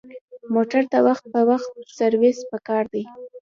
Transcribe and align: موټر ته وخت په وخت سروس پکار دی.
موټر 0.53 0.83
ته 0.91 0.97
وخت 1.07 1.23
په 1.33 1.39
وخت 1.49 1.71
سروس 1.97 2.37
پکار 2.51 2.83
دی. 2.93 3.03